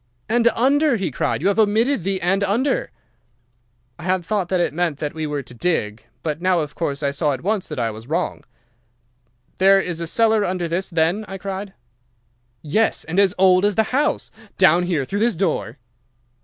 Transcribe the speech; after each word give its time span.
"'And 0.27 0.47
under,' 0.55 0.95
he 0.95 1.11
cried. 1.11 1.43
'You 1.43 1.47
have 1.49 1.59
omitted 1.59 2.01
the 2.01 2.19
"and 2.23 2.43
under."' 2.43 2.89
"I 3.99 4.03
had 4.05 4.25
thought 4.25 4.49
that 4.49 4.59
it 4.59 4.73
meant 4.73 4.97
that 4.97 5.13
we 5.13 5.27
were 5.27 5.43
to 5.43 5.53
dig, 5.53 6.05
but 6.23 6.41
now, 6.41 6.61
of 6.61 6.73
course, 6.73 7.03
I 7.03 7.11
saw 7.11 7.33
at 7.33 7.43
once 7.43 7.67
that 7.67 7.77
I 7.77 7.91
was 7.91 8.07
wrong. 8.07 8.43
'There 9.59 9.79
is 9.79 10.01
a 10.01 10.07
cellar 10.07 10.43
under 10.43 10.67
this 10.67 10.89
then?' 10.89 11.23
I 11.27 11.37
cried. 11.37 11.73
"'Yes, 12.63 13.03
and 13.03 13.19
as 13.19 13.35
old 13.37 13.63
as 13.63 13.75
the 13.75 13.83
house. 13.93 14.31
Down 14.57 14.85
here, 14.87 15.05
through 15.05 15.19
this 15.19 15.35
door. 15.35 15.77